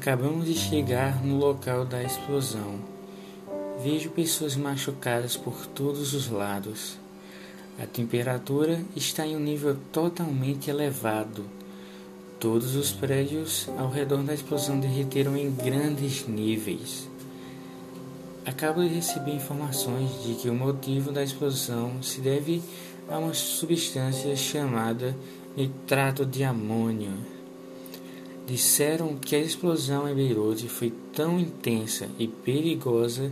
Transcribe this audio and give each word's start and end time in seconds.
Acabamos 0.00 0.46
de 0.46 0.54
chegar 0.54 1.22
no 1.22 1.36
local 1.36 1.84
da 1.84 2.02
explosão. 2.02 2.80
Vejo 3.82 4.08
pessoas 4.08 4.56
machucadas 4.56 5.36
por 5.36 5.66
todos 5.66 6.14
os 6.14 6.30
lados. 6.30 6.96
A 7.78 7.84
temperatura 7.84 8.82
está 8.96 9.26
em 9.26 9.36
um 9.36 9.40
nível 9.40 9.76
totalmente 9.92 10.70
elevado. 10.70 11.44
Todos 12.38 12.76
os 12.76 12.92
prédios 12.92 13.68
ao 13.76 13.90
redor 13.90 14.22
da 14.22 14.32
explosão 14.32 14.80
derreteram 14.80 15.36
em 15.36 15.50
grandes 15.50 16.26
níveis. 16.26 17.09
Acabo 18.46 18.82
de 18.82 18.88
receber 18.88 19.32
informações 19.32 20.22
de 20.24 20.34
que 20.34 20.48
o 20.48 20.54
motivo 20.54 21.12
da 21.12 21.22
explosão 21.22 22.02
se 22.02 22.20
deve 22.20 22.62
a 23.08 23.18
uma 23.18 23.34
substância 23.34 24.34
chamada 24.34 25.16
nitrato 25.56 26.24
de 26.24 26.42
amônio. 26.42 27.12
Disseram 28.46 29.16
que 29.16 29.36
a 29.36 29.40
explosão 29.40 30.08
em 30.08 30.14
Beirute 30.14 30.68
foi 30.68 30.92
tão 31.12 31.38
intensa 31.38 32.08
e 32.18 32.26
perigosa 32.26 33.30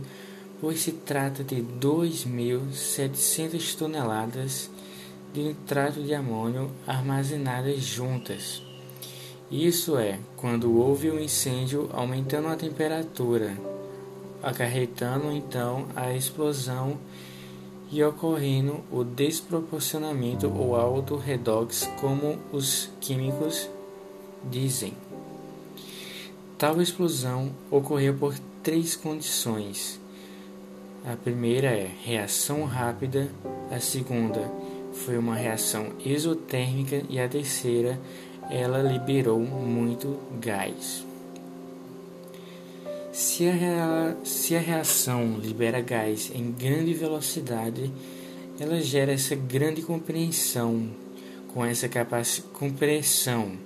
pois 0.61 0.81
se 0.81 0.91
trata 0.91 1.43
de 1.43 1.63
2.700 1.79 3.75
toneladas 3.75 4.69
de 5.33 5.41
nitrato 5.43 6.01
de 6.01 6.13
amônio 6.13 6.69
armazenadas 6.85 7.79
juntas. 7.79 8.61
Isso 9.49 9.97
é, 9.97 10.19
quando 10.35 10.77
houve 10.77 11.09
um 11.09 11.19
incêndio 11.19 11.89
aumentando 11.93 12.49
a 12.49 12.55
temperatura, 12.55 13.57
acarretando 14.41 15.31
então 15.31 15.87
a 15.95 16.13
explosão 16.13 16.97
e 17.91 18.03
ocorrendo 18.03 18.81
o 18.91 19.03
desproporcionamento 19.03 20.47
ou 20.47 20.75
alto 20.75 21.15
redox, 21.15 21.89
como 21.99 22.37
os 22.51 22.89
químicos 23.01 23.69
dizem. 24.49 24.93
Tal 26.57 26.81
explosão 26.81 27.51
ocorreu 27.71 28.13
por 28.13 28.37
três 28.61 28.95
condições. 28.95 29.99
A 31.05 31.15
primeira 31.15 31.67
é 31.67 31.89
reação 32.03 32.65
rápida, 32.65 33.29
a 33.71 33.79
segunda 33.79 34.51
foi 34.93 35.17
uma 35.17 35.35
reação 35.35 35.93
exotérmica 36.05 37.03
e 37.09 37.19
a 37.19 37.27
terceira 37.27 37.99
ela 38.49 38.81
liberou 38.81 39.39
muito 39.39 40.19
gás. 40.39 41.08
Se 43.11 43.47
a, 43.47 44.15
se 44.23 44.55
a 44.55 44.59
reação 44.59 45.37
libera 45.39 45.81
gás 45.81 46.31
em 46.33 46.51
grande 46.51 46.93
velocidade, 46.93 47.91
ela 48.59 48.79
gera 48.81 49.11
essa 49.11 49.35
grande 49.35 49.81
compreensão 49.81 50.89
com 51.53 51.65
essa 51.65 51.89
compreensão 52.53 53.57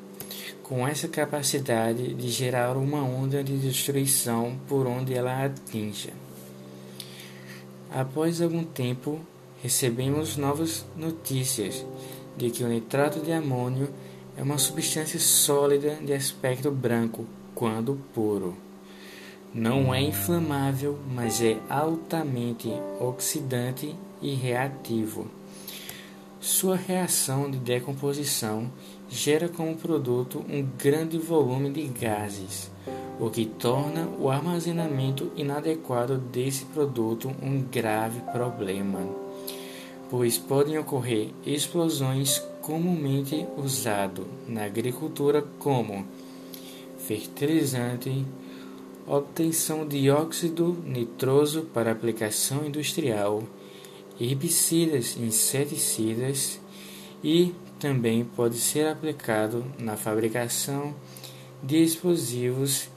com 0.63 0.87
essa 0.87 1.09
capacidade 1.09 2.13
de 2.13 2.29
gerar 2.29 2.77
uma 2.77 3.03
onda 3.03 3.43
de 3.43 3.57
destruição 3.57 4.57
por 4.67 4.87
onde 4.87 5.13
ela 5.13 5.43
atinja. 5.43 6.11
Após 7.91 8.41
algum 8.41 8.63
tempo, 8.63 9.19
recebemos 9.61 10.37
novas 10.37 10.85
notícias 10.95 11.85
de 12.37 12.49
que 12.49 12.63
o 12.63 12.67
nitrato 12.67 13.19
de 13.19 13.31
amônio 13.31 13.89
é 14.37 14.41
uma 14.41 14.57
substância 14.57 15.19
sólida 15.19 15.95
de 15.97 16.13
aspecto 16.13 16.71
branco 16.71 17.25
quando 17.53 17.99
puro. 18.13 18.55
Não 19.53 19.93
é 19.93 20.01
inflamável, 20.01 20.97
mas 21.13 21.39
é 21.39 21.59
altamente 21.69 22.69
oxidante 22.99 23.95
e 24.19 24.33
reativo. 24.33 25.27
Sua 26.41 26.75
reação 26.75 27.51
de 27.51 27.59
decomposição 27.59 28.71
gera 29.07 29.47
como 29.47 29.75
produto 29.75 30.43
um 30.49 30.67
grande 30.77 31.19
volume 31.19 31.69
de 31.69 31.83
gases, 31.83 32.71
o 33.19 33.29
que 33.29 33.45
torna 33.45 34.09
o 34.19 34.27
armazenamento 34.27 35.31
inadequado 35.35 36.17
desse 36.17 36.65
produto 36.65 37.31
um 37.41 37.61
grave 37.61 38.21
problema, 38.31 39.07
pois 40.09 40.37
podem 40.37 40.79
ocorrer 40.79 41.29
explosões 41.45 42.39
comumente 42.61 43.45
usado 43.55 44.25
na 44.47 44.65
agricultura 44.65 45.43
como 45.59 46.05
fertilizante, 46.97 48.25
obtenção 49.07 49.87
de 49.87 50.09
óxido 50.09 50.77
nitroso 50.85 51.63
para 51.73 51.91
aplicação 51.91 52.65
industrial, 52.65 53.43
herbicidas, 54.19 55.17
inseticidas 55.17 56.59
e 57.23 57.53
também 57.79 58.23
pode 58.23 58.57
ser 58.57 58.87
aplicado 58.87 59.65
na 59.77 59.97
fabricação 59.97 60.93
de 61.61 61.83
explosivos 61.83 62.89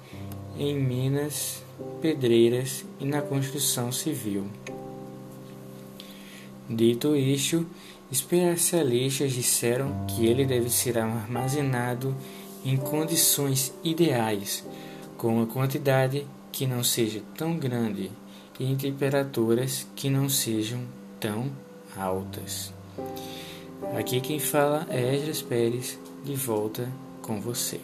em 0.58 0.74
minas, 0.78 1.62
pedreiras 2.00 2.84
e 3.00 3.04
na 3.04 3.20
construção 3.20 3.90
civil. 3.90 4.46
Dito 6.68 7.14
isto, 7.14 7.66
especialistas 8.10 9.32
disseram 9.32 10.06
que 10.06 10.26
ele 10.26 10.44
deve 10.44 10.70
ser 10.70 10.98
armazenado 10.98 12.14
em 12.64 12.76
condições 12.76 13.72
ideais, 13.84 14.64
com 15.16 15.36
uma 15.36 15.46
quantidade 15.46 16.26
que 16.52 16.66
não 16.66 16.82
seja 16.82 17.22
tão 17.36 17.56
grande 17.58 18.10
e 18.58 18.64
em 18.64 18.76
temperaturas 18.76 19.86
que 19.94 20.08
não 20.08 20.28
sejam 20.28 20.80
tão 21.20 21.50
altas. 21.96 22.72
Aqui 23.98 24.20
quem 24.20 24.38
fala 24.38 24.86
é 24.88 25.14
Esdras 25.14 25.42
Pérez, 25.42 25.98
de 26.24 26.34
volta 26.34 26.90
com 27.22 27.40
você. 27.40 27.80